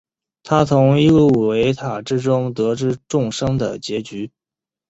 [0.41, 4.31] 他从伊露维塔之中得知众生的结局。